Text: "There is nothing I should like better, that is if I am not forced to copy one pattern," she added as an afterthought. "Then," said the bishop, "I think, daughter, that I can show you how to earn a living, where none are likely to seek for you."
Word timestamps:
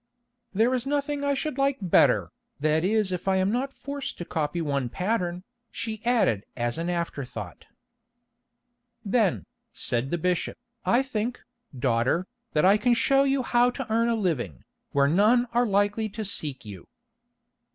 "There 0.51 0.73
is 0.73 0.87
nothing 0.87 1.23
I 1.23 1.35
should 1.35 1.59
like 1.59 1.77
better, 1.79 2.31
that 2.59 2.83
is 2.83 3.11
if 3.11 3.27
I 3.27 3.35
am 3.35 3.51
not 3.51 3.71
forced 3.71 4.17
to 4.17 4.25
copy 4.25 4.59
one 4.59 4.89
pattern," 4.89 5.43
she 5.69 6.01
added 6.03 6.43
as 6.57 6.79
an 6.79 6.89
afterthought. 6.89 7.67
"Then," 9.05 9.45
said 9.71 10.09
the 10.09 10.17
bishop, 10.17 10.57
"I 10.85 11.03
think, 11.03 11.39
daughter, 11.77 12.25
that 12.53 12.65
I 12.65 12.77
can 12.77 12.95
show 12.95 13.21
you 13.25 13.43
how 13.43 13.69
to 13.69 13.85
earn 13.93 14.09
a 14.09 14.15
living, 14.15 14.63
where 14.91 15.07
none 15.07 15.45
are 15.53 15.67
likely 15.67 16.09
to 16.09 16.25
seek 16.25 16.63
for 16.63 16.67
you." 16.69 16.87